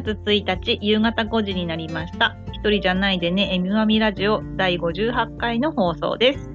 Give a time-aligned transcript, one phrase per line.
[0.00, 2.36] 月1日夕方5時になりました。
[2.52, 6.50] 一人じゃないでね、えみまみラジオ第58回の放送です。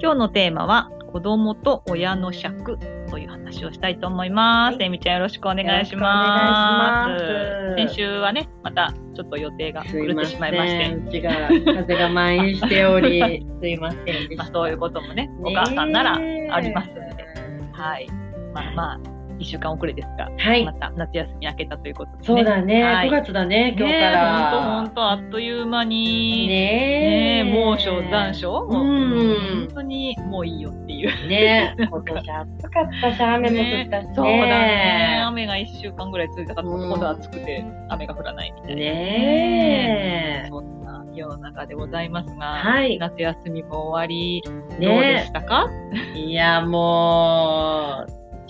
[0.00, 2.78] 今日のテーマは、子供と親の尺
[3.10, 4.76] という話をしたいと思います。
[4.76, 7.74] はいえみちゃんよろしくお願いします。
[7.76, 10.94] 先週はね、またちょっと予定が狂ってしまいまして。
[10.94, 14.36] うちが風が蔓延しており、 すいません。
[14.36, 17.26] まあ、そういうこともね、お母さんならありますので、ね
[17.72, 18.08] はい。
[18.54, 22.24] まあまあ、1週間遅れですが、はいまた夏休み明けたということで、ね。
[22.24, 24.50] そうだね、はい9月だね、今日から。
[24.50, 27.44] 本当本当あっという間に、ねねええ。
[27.44, 31.28] 猛暑、残暑、もううん本当にもういいよっていう。
[31.28, 34.12] ねえ、今年暑かったし、雨も降ったしね。
[34.14, 35.22] そうだね。
[35.26, 38.76] 雨が1週間ぐらい続いたから、うん今度は暑くて雨が降らないみたいな。
[38.76, 40.48] ねえ。
[40.50, 44.42] そんな世の中でございますが、はい夏休みも終わり、
[44.78, 45.68] ねどうでしたか、
[46.14, 47.69] いや、もう、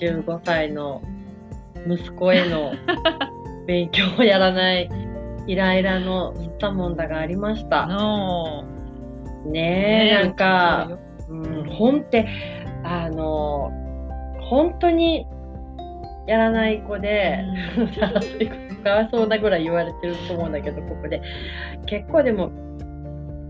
[0.00, 1.02] 15歳の
[1.86, 2.72] 息子への
[3.66, 4.90] 勉強をやらない
[5.46, 7.86] イライラの吸ったもんだがありました。
[7.86, 8.64] の
[9.46, 10.90] ねえ、なんか、
[11.28, 12.26] ううん、本って、
[12.84, 13.70] あの、
[14.40, 15.26] 本当に
[16.26, 17.44] やらない子で、
[17.96, 21.22] やらない子かわいそうなぐらい言われてると思うんだけど、ここで。
[21.86, 22.50] 結構でも、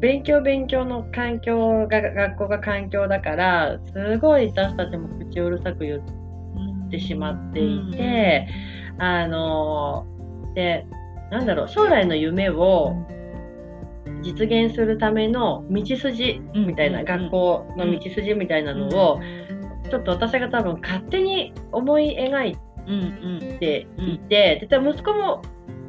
[0.00, 6.00] 勉強勉強の環境が、学校が環境だから、すごい私たちも口うるさく言っ
[6.90, 8.48] てしまっていて、
[8.98, 10.06] あの、
[10.54, 10.86] で、
[11.30, 12.94] なんだろう、将来の夢を
[14.22, 19.20] 実現するための道筋みたいな、学校の道筋みたいなのを、
[19.88, 22.56] ちょっと私が多分勝手に思い描い
[22.86, 23.58] うんうん。
[23.58, 25.42] ていて、で息子も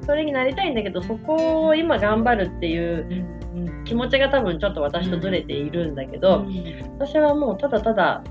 [0.06, 3.08] それになりたいんだけどそこを今頑張るっていう
[3.56, 6.46] うん気持ちが多分ちょっと私とずれているんだけど、
[7.00, 8.24] 私はもうただただ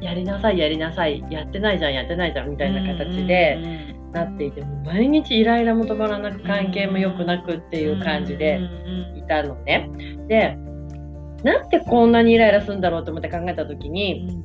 [0.00, 8.60] やりなさいやりなさいやってないじゃんやってないじゃんみたいな形でなっていて、もう毎日イライラも止まらなく関係も良くなくっていう感じで
[9.16, 9.90] いたのね。
[10.28, 10.56] で
[11.42, 14.42] なんでこんなにイライラするんだろうと思って考えた時に、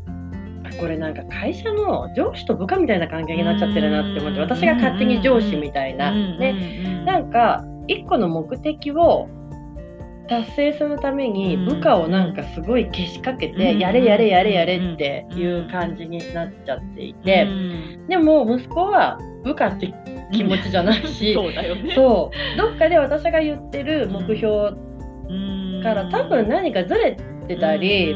[0.80, 6.12] これなんか会社の上司と部下みたいな関係になっちゃってるなって思って私が勝手に上司みたいな。
[6.12, 9.28] ね、なんか一個の目的を
[10.31, 11.66] 達成するためにうん。
[11.66, 13.80] 部下をなんかすごいけしかけて、うん。
[13.80, 17.47] やれやれやれやれっていう感じになっちゃっていて、
[18.08, 19.94] でも息子は部下って
[20.31, 21.94] 気持ちじゃないし、 そうだよね。
[21.94, 22.58] そう。
[22.58, 24.72] どっかで私が言ってる目標
[25.84, 28.16] から多分何かずれてたり、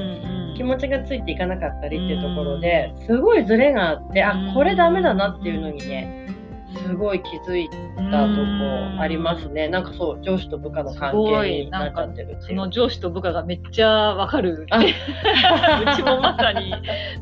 [0.56, 6.26] 気持ちがついていかなかったりっていうところですごいズレがあってあこれダメだなっていうのにね
[6.76, 9.68] すごい気づいたとこありますね。
[9.68, 14.66] なんかそう上司と部下の関係になっちゃってるその上司と部下がめっちゃわかる。
[14.72, 16.74] あ うちもまさに、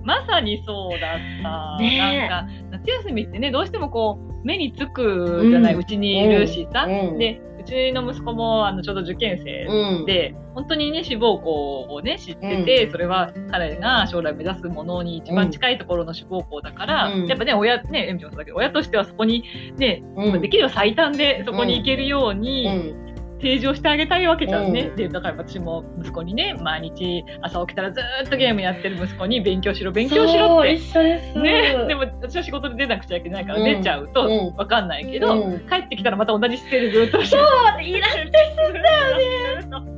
[0.04, 1.78] まさにそうだった。
[1.82, 2.30] ねえ。
[2.30, 6.86] なんか、夏休みってね、どうしてもこう、目につくじゃない、ううんちにいるしさ。
[6.88, 7.18] うん。
[7.18, 10.06] で、うちの息子もあのちょうど受験生うん。
[10.06, 17.28] で、本当にね、志望校をね、知ってて、それは彼が将来目指すものに一番近いところの志望校だから、うん。
[17.28, 19.44] やっぱね、親、ね、エミちゃんだけど、親としてはそこに
[19.78, 20.42] ね、うん。
[20.42, 23.13] できれば最短でそこに行けるように、うん
[23.44, 24.88] 提示をしてあげたいわけじゃんね。
[24.90, 24.96] うん。
[24.96, 30.78] で、だから私も息子にね、毎日朝起きたらずーっとゲームやってる息子に勉強しろ、勉強しろって。
[30.80, 31.40] そう一緒です。
[31.40, 33.66] ね、でも私は仕事で出なくちゃいけないからうん。
[33.66, 34.56] 出ちゃうとうん。
[34.56, 35.60] わかんないけど、うん。
[35.68, 39.94] 帰ってきたらまた同じ姿勢でずっとしてそうイラッとするんだよね。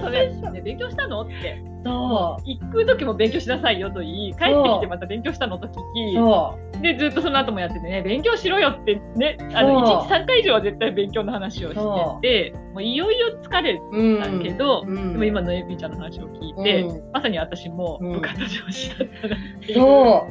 [0.00, 1.62] そうねね勉強したのって。
[1.84, 6.14] そ行く時も勉強しなさいよと言い帰ってきてまた勉強したのと聞うき。
[6.14, 13.80] そでずっとその後もやっててね勉強しろよってねあの1日3回以上は絶対勉強の話をしててもういよいよ疲れ
[14.20, 15.12] たけど、うん。
[15.12, 17.12] でも今のエビちゃんの話を聞いて、うん。
[17.12, 20.26] まさに私もうん部下と上司だったなっていう、そ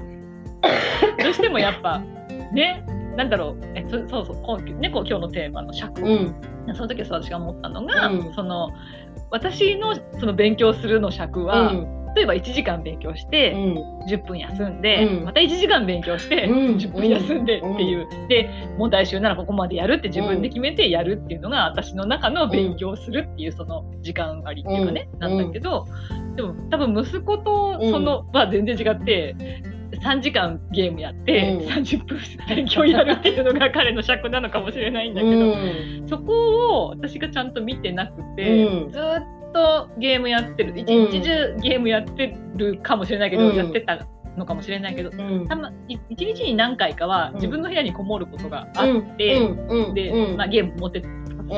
[1.24, 2.00] どうしてもやっぱ
[2.52, 2.84] ね
[3.16, 6.36] なんだろうえそそうそう今ねこう今日のテーマの尺、うん。
[6.74, 8.34] その時私が思ったのが、うん。
[8.34, 8.72] その
[9.30, 11.72] 私のその勉強するの尺は、
[12.16, 14.02] 例えば1時間勉強して、うん。
[14.08, 15.26] 10分休んで、うん。
[15.26, 16.76] また1時間勉強して、うん。
[16.78, 25.20] 10分休んでっていう、で問題集ならここまでやるって自分で決めてやるっていうのが私の中の勉強するっていうその時間割っていうかね、うん。
[25.20, 25.88] なんだけど、
[26.36, 29.36] でも多分息子とそのは全然違って。
[30.04, 31.68] 3時間ゲームやって、うん。
[31.68, 32.18] 30分
[32.48, 35.38] 勉強やるっていうのが彼の尺なのかもしれないんだけど、う
[36.06, 36.08] ん。
[36.08, 38.92] そこを私がちゃんと見てなくて、うん。
[38.92, 39.24] ずーっ
[39.54, 40.74] とゲームやってる。
[40.76, 43.56] 一日中ゲームやってるかもしれないけど、うん。
[43.56, 44.00] やってた
[44.38, 45.48] のかもしれないけどうん。
[45.48, 49.88] たまい一日に何回かはうん自分の部屋にこもることがあって、うん。
[49.88, 49.94] うん。
[49.94, 50.38] で、うん。
[50.38, 51.08] まあ、ゲーム持ってす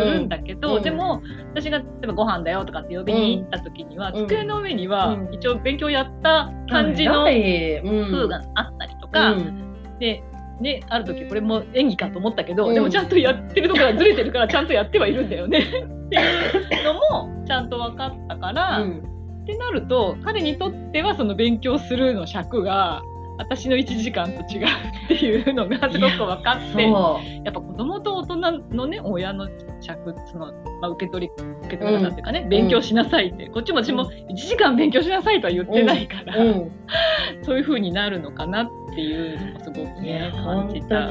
[0.04, 0.84] るんだけど、うん。
[0.84, 1.22] でも
[1.54, 4.28] 私が例えばご飯だよとかって呼びに行った時には、うん。
[4.28, 5.34] 机の上にはうん。
[5.34, 10.00] 一応勉強やった感じのはい風があったりとか、うん。
[10.00, 10.24] で、
[10.60, 12.74] ね、ある時これも演技かと思ったけど、うん。
[12.74, 15.60] でもちゃんとやってるところがずれてるからちゃんとやってはいるんだよね。
[15.60, 19.14] っていうのもちゃんと分かったから、うん。
[19.44, 23.02] ってなると彼にとってはその勉強するの尺が
[23.38, 24.68] 私の1時間と違う
[25.06, 28.36] っていうのがすごく分かってそやっぱ子供と大人
[28.76, 29.50] のね親の
[29.82, 31.34] 尺その、まあ、受け取り
[31.64, 36.72] 受け取り方っていうかね、勉強しなさいってこっちも私も1時間勉強しなさいとは言ってないから、ううん。
[37.44, 41.08] そういう風になるのかなっていうのもすごくね感じ本た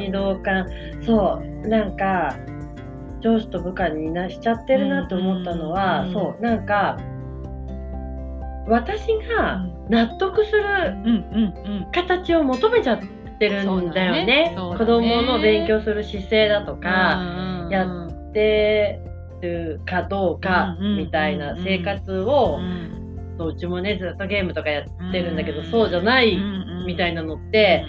[1.02, 1.68] そう。
[1.68, 2.36] なんか
[3.20, 6.42] 上司と部下になしちゃってるなと思ったのは、うんそう。
[6.42, 6.98] なんか
[8.68, 10.62] 私が納得する
[11.92, 13.00] 形を求めちゃっ
[13.38, 14.24] てるんだよね。
[14.24, 14.54] ね。
[14.56, 16.80] 子供の勉強する姿勢だとうん。
[16.80, 19.00] か、やっで
[19.42, 22.58] るかどうかみたいな生活うを、
[23.38, 25.70] ううちもねずっとゲームとかやってるんだけど、うん。
[25.70, 26.38] そうじゃない
[26.86, 27.84] みたいななのって、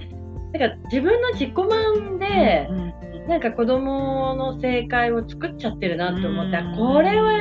[0.53, 2.93] なんか自分の自己満で、うん
[3.27, 7.37] なんか子供の正解を作っちゃってるなって思って、あこれは、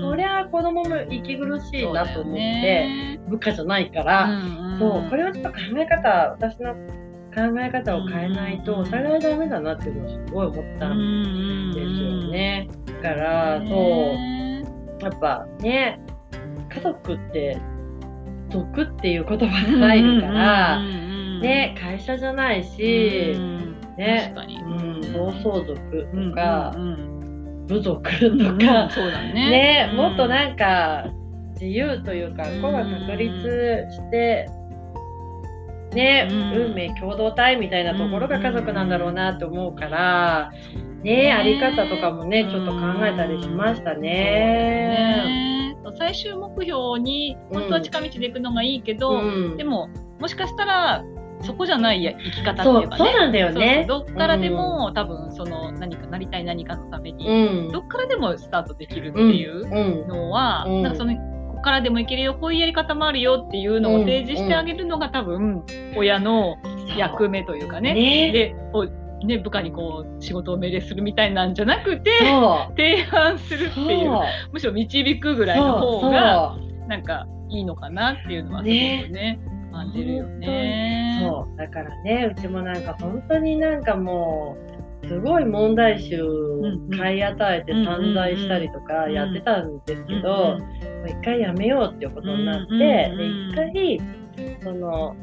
[0.00, 4.28] そりゃゃ子供も息苦しいなと思って、部下じゃないから、
[4.78, 6.74] そうこれはちょっと考え方私の
[7.34, 8.86] 考え方を変えないと、うん。
[8.86, 12.68] それはダメだなっていうのをすごい思ったんですよね。
[13.02, 14.34] だから、そう。
[15.04, 16.00] やっぱね
[16.72, 17.58] 家族って
[18.50, 23.34] 族っていう言葉が入るから、ね会社じゃないし、
[23.98, 24.40] ねう
[25.08, 26.82] ん、暴走族うんとか、うん
[27.18, 27.23] うん
[27.66, 29.32] 部族とうんか、そうだね。
[29.32, 29.96] ねうん。
[29.96, 31.06] もっとなんか
[31.54, 32.62] 自由というかうん。
[32.62, 34.48] 子が確立して、
[35.92, 36.52] ね、うん。
[36.68, 40.52] 運命共同体みたいなところが家族なんだろうなって思うから、
[41.02, 45.76] ねねあり方とかもねちょっと考えたりしましたね。
[45.84, 49.22] そう最終目標に本当は近道で行くのがいいけど、う
[49.52, 49.56] ん。
[49.56, 49.88] でも
[50.18, 51.04] もしかしたら
[51.44, 52.98] そこじゃない生き方ってそいううかね。
[52.98, 53.84] そうなんだよね。
[53.88, 57.72] どっからでも、多分その何かなりたい何かのために、うん。
[57.72, 60.82] どっからでもスタートできるってうんいううんのは、うん。
[60.82, 65.64] なんかそのここからでもいけるよこういうやり方もあるよっていうのを提示してあげるのが多分
[65.96, 66.56] 親の
[66.96, 67.94] 役目というかね。
[67.94, 68.32] ね。
[68.32, 72.10] でこうね部下にこう仕事を命令するみたいなんじゃなくて
[72.76, 74.10] 提案するっていう
[74.52, 76.56] むしろ導くぐらいの方が
[76.88, 78.72] なんかいいのかなっていうのはすごく
[79.12, 79.40] ね
[79.74, 81.20] 感じるよね。
[81.22, 81.56] そう。
[81.56, 84.56] だからねうちもなんか本当になんかも
[85.02, 86.62] うすごい問題集を
[86.96, 90.58] 買い与えて散財したりとかやってたんですけど、も
[91.04, 93.14] う一回やめようっていうことになって、うんで
[93.50, 94.00] 一回
[94.62, 95.14] その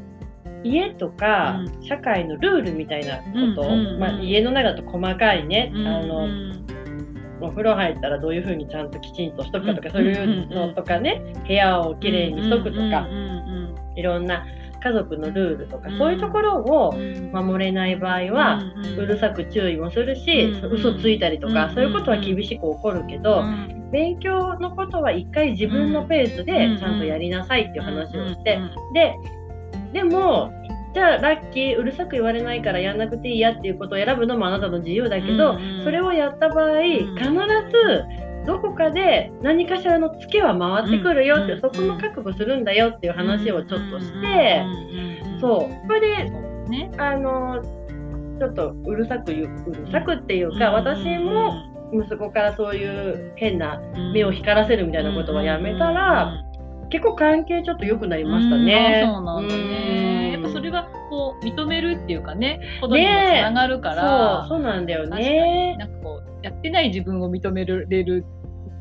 [0.64, 3.68] 家とかう社会のルールみたいなこと、
[3.98, 6.28] まあ、家の中だと細かいね、うんあの
[7.44, 13.08] お風呂入ったらどういうふうにちゃんときちんとしとくかとか、そういうのとかね部屋をきれいにしとくとか、
[13.96, 14.44] いろんな
[14.82, 16.94] 家族のルールとか、うんそういうところを
[17.30, 18.62] ま守れない場合は、
[18.98, 23.44] うるさく注意もするし、うん嘘ついたりとか、うんそういうことは厳しく起こるけど、
[23.92, 28.58] 勉強のことは一回自分のペースでちゃんとやりなさいっていう話をして、
[28.94, 29.14] で
[29.92, 30.52] でも
[30.94, 37.30] じゃあラッキーうるさく言われないからやんなくていいやっていうことを選ぶのもあなたの自由だけど、それをやった場合、必
[37.70, 38.04] ず
[38.46, 44.64] どこかで何かしらのツケは回ってくるよって、うんそこも覚悟するんだよっていう話をちょっとして、
[45.40, 45.86] そう。
[45.86, 46.30] それで
[46.66, 46.90] うね。
[46.98, 47.62] あの
[48.38, 51.52] ちょっとうるさく言ううるさくっていうか、私も
[51.92, 53.80] 息子からそういう変な
[54.12, 56.42] 目を光らせるみたいなことはやめたら、
[56.90, 59.02] 結構関係ちょっと良くなりましたね。
[59.04, 60.26] そうなんだね。
[60.26, 60.32] うん。
[60.32, 65.24] やっぱそれがこう認めるっていうかね、ことにもつながるから、そうそうなんだよ確かに。
[65.30, 65.78] ね。
[66.42, 68.24] やってない自分を認めれる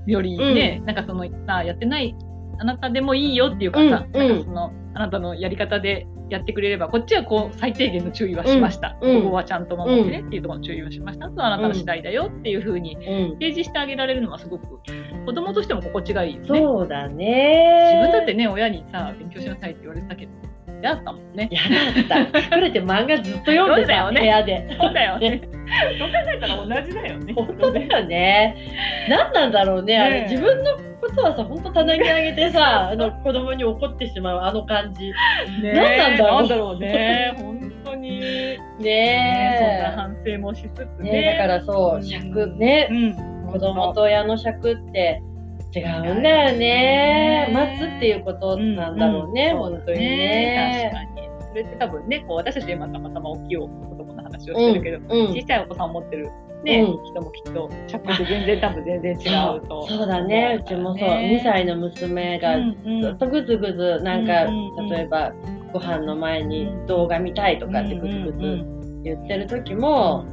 [0.07, 2.15] よりね、なんかそのさやってない
[2.59, 8.97] あなたでもいいよっていうかさ、うんうんなんかそのあなたのやり方でやってくれれば、こっちはこう最低限の注意はしました。
[9.01, 11.25] うんうんここはちゃんと守ってねっていうところの注意はしました。
[11.27, 13.33] あとはあなたの次第だよっていうふうにうん。
[13.33, 14.79] 提示してあげられるのはすごく
[15.25, 16.47] 子供としても心地がいいよね。
[16.47, 18.01] そうだね。
[18.01, 20.31] 自分だってね、親にさ、勉強しなさいって言われてたけど、
[20.81, 21.49] 嫌だったもんね。
[21.51, 22.55] 嫌だった。
[22.57, 24.77] 隠れて漫画ずっと読んでたよね部屋で。
[24.79, 25.41] そうだよね。
[25.43, 27.33] そう考えたら同じだよね。
[27.33, 28.55] 本当だよね。
[29.09, 29.99] 何なんだろうね。
[29.99, 30.71] あれねえ自分の
[31.01, 35.07] ことはさ、本当棚にあげてさ、 あの子供に怒ってしまうあの感じ。
[35.61, 37.33] ね何なんだろうなんだろうね。
[37.37, 38.19] 本当に。
[38.19, 38.57] ね
[39.59, 41.03] そんなね反省もしつつえ。
[41.03, 41.11] ね。
[41.11, 42.93] ねえだからそうう、ん尺ねう。
[42.93, 43.15] ん。
[43.51, 45.21] 子供と親の尺って
[45.73, 46.57] 違うんだよね。
[46.57, 49.57] ね待つっていうことなんだろうね、ん。
[49.57, 50.91] 本当に確ね。
[50.93, 51.29] かに。
[51.49, 56.29] それって多分ね、こう私たち今たまたま大きい子供の話をしてるけど、うん小さいお子さんを持ってる
[56.63, 57.05] ね、うん。
[57.05, 59.87] 人もきっと尺って全然多分全然違うと。
[59.87, 63.01] そうだね、うちもそう、2歳の娘がうんうん。
[63.01, 64.89] ずっとぐずぐず、なんか、うんうんうん。
[64.89, 65.33] 例えば
[65.73, 68.65] ご飯の前に動画見たいとかってぐずぐず
[69.03, 70.25] 言ってる時も、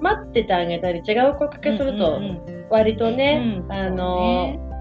[0.00, 4.71] 待っててあげたり違う声かけするとうんうん割とね、うんあの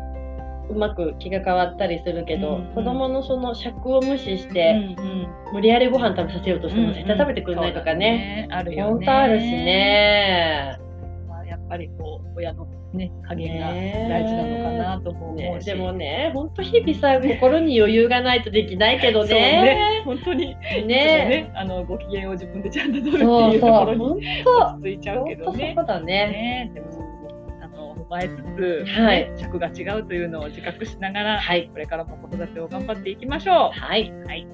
[0.72, 8.84] うまく気が変わったりするけど、うんうん子供のその尺を無視しうんて、うん無理やりご飯食べさせようとしてもうん絶対食べてくれないとかね、そうだねあるよね。
[8.84, 10.80] 本当あるしね。
[11.28, 15.68] まあ、やっぱりこう親のね加減がね大事なのかなとも思うし。
[15.68, 19.30] ねでもね、本当日々さ、心に余裕がないとできないけどね。
[20.00, 25.88] ね本当にねねあのご機嫌を自分でちゃんと取るっていうところに本落ち着いちゃ当、うけどねそこ。
[25.88, 26.06] だね。
[26.06, 27.01] ねでも
[28.20, 31.70] えつつ、はいね尺が違うというのを自覚しながら、はい。
[31.72, 34.10] これからも子育てを頑張っていきましょはい。
[34.10, 34.26] う。
[34.26, 34.48] はい。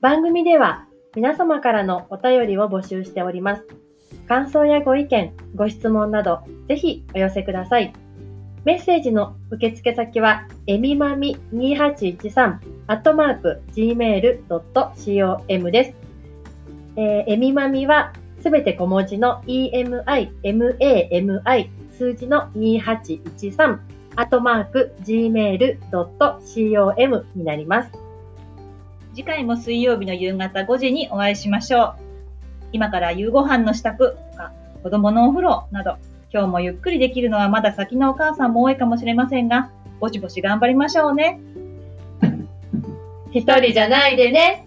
[0.00, 0.86] 番組では
[1.16, 3.66] 皆様からのお便りを募集しております。
[4.28, 7.92] 感想やご意見、ご質問など、ぜひお寄せください。
[8.66, 12.58] メッセージの受付先は、えみまみ2813、
[12.88, 15.94] アットマーク、gmail.com です。
[16.96, 23.78] えーえみまみは、すべて小文字の emi, mami, 数字の2813、
[24.16, 27.92] アットマーク、gmail.com になります。
[29.14, 31.94] 次回も水曜日の夕方5時にお会いしましょう。
[32.72, 35.98] 今から夕ご飯の支度とか、子供のお風呂など、
[36.36, 41.40] 今日もゆっくりできるのはまだ先のお母さんも多いかもしれませんが、ぼちぼち頑張りましょうね。
[43.32, 44.65] 一人じゃないでね。